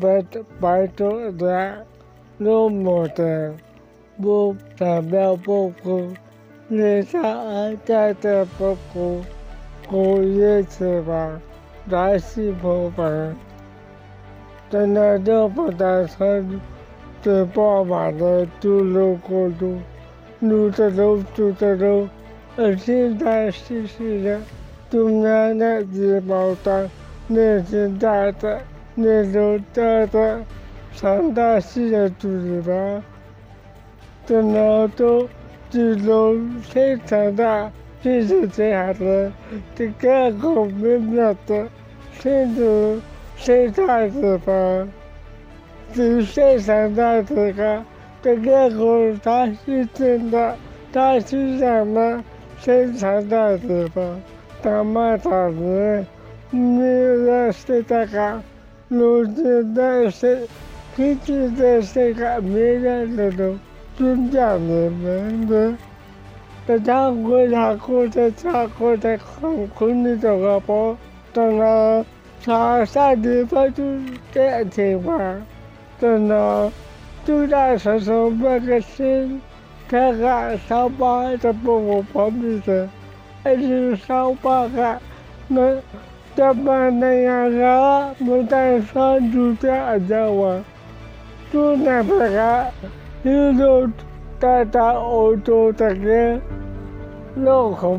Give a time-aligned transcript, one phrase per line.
[0.00, 0.24] 白
[0.60, 1.86] 白头的
[2.38, 3.54] 落寞的
[4.20, 6.08] 不代表不哭，
[6.68, 9.20] 脸上还带着不哭，
[9.88, 11.40] 哭一次吧，
[11.90, 13.34] 再是不分。
[14.70, 16.60] 真的就不打算
[17.22, 19.78] 最饱满的独路过路，
[20.40, 22.08] 路着路，走着路，
[22.56, 24.38] 而现在实施着
[24.90, 26.90] 中央的自保单，
[27.26, 28.60] 年轻大的，
[29.00, 30.44] 年龄大的，
[30.92, 33.02] 三大学的主子吧，
[34.26, 35.28] 真的都
[35.70, 37.70] 记录非常大，
[38.02, 39.30] 其实这样子，
[39.76, 41.36] 这个后面的
[42.20, 43.00] 甚至。
[43.40, 44.88] 生产地方，
[45.94, 47.84] 就生产的这个
[48.20, 50.56] 这个工它是真的，
[50.92, 52.24] 它是什么
[52.58, 54.20] 生产的地方？
[54.60, 56.04] 他们他是
[56.50, 58.42] 没有生产个，如
[58.88, 60.48] 今的生，
[60.96, 63.58] 平时的生产没人那种
[63.96, 65.74] 中间的门的，
[66.66, 70.96] 大家国家国家家国家很困难这个包，
[71.32, 72.04] 当然。
[72.40, 73.82] 他啥地方就
[74.32, 75.20] 这情况，
[76.00, 76.72] 真的，
[77.24, 79.42] 就在身上买个新，
[79.88, 82.88] 看看上班这不方便的，
[83.42, 85.00] 还是上班看，
[85.48, 85.76] 那
[86.38, 90.64] 上班那样个，没带上就这样子玩，
[91.52, 92.64] 就那边个，
[93.24, 93.90] 有时
[94.38, 96.38] 带到欧洲这个，
[97.34, 97.98] 老可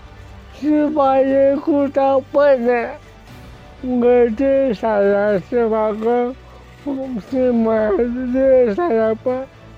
[0.62, 2.90] 十八个口罩不能，
[3.82, 6.36] 我这山上十八个，
[6.84, 6.94] 不
[7.32, 7.90] 是的，
[8.34, 9.32] 这山上不，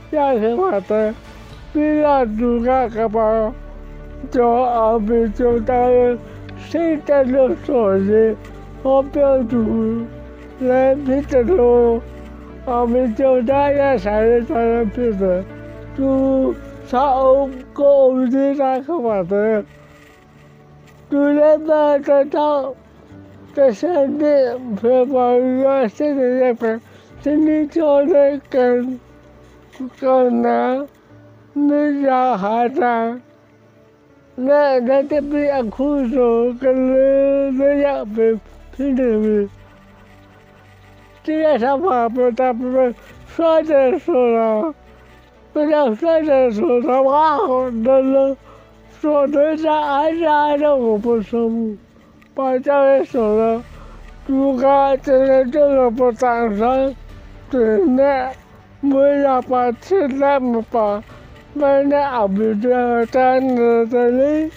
[0.10, 1.14] 也是我的。
[1.72, 3.54] 不要丢下口罩，
[4.32, 5.06] 做好口
[5.36, 6.18] 罩的
[6.58, 8.36] 生产劳动的，
[8.82, 9.60] 不要丢，
[10.62, 12.02] 来，别丢了，
[12.66, 15.46] 好，口罩在山上，山上别扔，
[15.96, 16.56] 丢，
[16.88, 18.84] 上屋搞卫生，
[19.28, 19.64] 别扔。
[21.12, 22.74] 就来把这张
[23.54, 24.26] 这身体
[24.82, 26.82] 皮包热身体那边，
[27.22, 28.98] 身体叫的跟
[30.00, 30.88] 跟那
[31.52, 32.80] 那家孩子。
[34.36, 38.40] 那那这不要哭说，跟那那样被
[38.78, 39.50] 拼的没？
[41.24, 42.96] 这样想法不他不是
[43.28, 44.74] 说着说了，
[45.52, 47.38] 不要说着说的话，
[47.84, 48.38] 那那
[49.02, 51.76] 说真是爱是爱的我不生物，
[52.36, 53.64] 把家里守了，
[54.28, 56.96] 猪哥真的这个不单身，
[57.50, 58.30] 真的，
[58.84, 61.04] 我也把吃那么把，
[61.56, 62.70] 买那阿不就
[63.08, 64.52] 站在这里，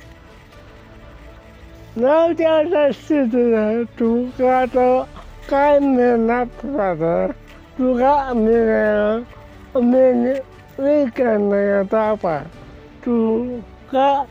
[1.94, 5.06] 老家的四子人猪哥都
[5.46, 7.34] 干的那不咋的，
[7.78, 9.24] 猪哥没人，
[9.72, 10.42] 没人，
[10.76, 12.42] 没干那个大把，
[13.02, 13.58] 猪
[13.90, 14.26] 哥。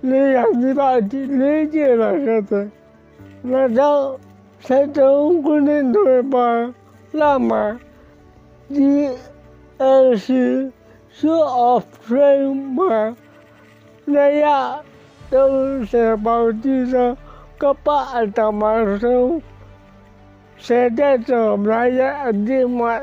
[0.00, 2.70] 那样你把理解了个子，
[3.42, 4.18] 那叫
[4.60, 6.00] 在中国人头
[6.30, 6.74] 发。
[7.12, 7.78] 那么，
[8.68, 9.10] 你
[9.78, 10.70] 二是
[11.10, 13.16] 说二分吗？
[14.04, 14.80] 那样
[15.28, 17.16] 都是保持着
[17.58, 19.40] 个把的马手，
[20.56, 23.00] 现在怎么样的嘛？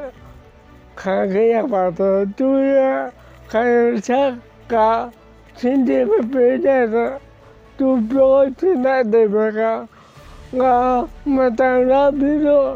[0.96, 3.12] 看看呀，把它都要
[3.48, 5.12] 还有像个
[5.58, 7.20] 今天的别的
[7.76, 9.88] 都不要去那那边个，
[10.52, 12.76] 我们当然比如。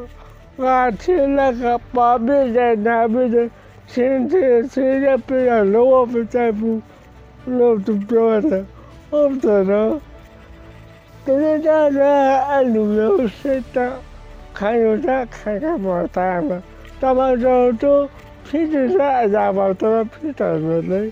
[0.57, 3.49] 我听那个旁边的那边的，
[3.87, 6.79] 现在现在不要了，我们再不，
[7.45, 8.63] 老都标的，
[9.09, 9.99] 我不知道。
[11.25, 12.05] 现在大家
[12.43, 13.93] 按旅游是的，
[14.53, 16.61] 看有啥看看嘛，咱们，
[16.99, 18.09] 咱们就就
[18.43, 21.11] 平时啥家嘛，都平常的嘞。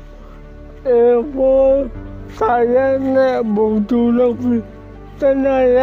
[0.84, 1.86] 呃，我
[2.30, 3.42] 啥人呢？
[3.42, 4.62] 蒙住了会，
[5.18, 5.78] 在那里，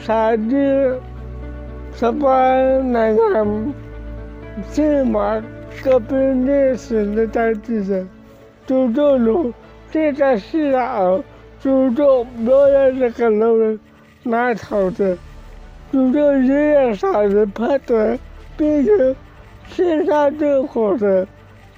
[0.00, 0.98] 啥的，
[1.94, 2.28] 什么
[2.82, 3.46] 那个，
[4.70, 5.42] 起码
[5.82, 8.08] 隔壁那是那在地上，
[8.66, 9.52] 就这路，
[9.90, 11.22] 这在市场，
[11.60, 13.78] 就这没有那个路，
[14.22, 15.16] 哪条的？
[15.92, 18.18] 就这人也啥人判断，
[18.56, 19.14] 别人
[19.68, 21.26] 身上正好的，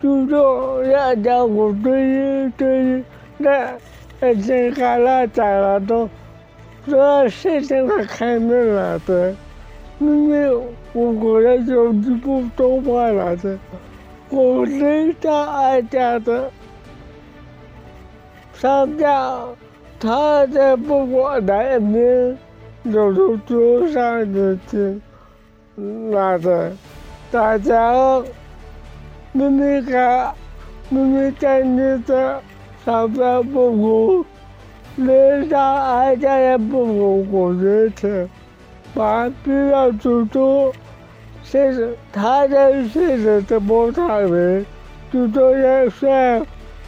[0.01, 3.05] 就这人家我对对
[3.37, 3.73] 那
[4.21, 6.09] 而且干了咋了都，
[6.87, 9.35] 这事情他开明了的，
[9.99, 10.57] 因为
[10.95, 13.59] 我过来就不多话了的，
[14.31, 16.51] 我人家俺家的，
[18.59, 19.39] 上家
[19.99, 22.37] 他在不管男命。
[22.93, 25.01] 走路桌上的去，
[25.75, 26.71] 那的，
[27.33, 28.23] 大家
[29.33, 30.33] 妹妹看，
[30.89, 32.41] 明明在你的
[32.85, 34.25] 上班不顾，
[34.95, 38.29] 脸上俺家也不顾过日子，
[38.95, 40.73] 把必要做做，
[41.43, 44.65] 谁是他在谁是怎么他们，
[45.13, 46.47] 就这样算，